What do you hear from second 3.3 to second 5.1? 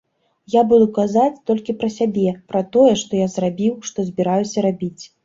зрабіў, што збіраюся рабіць.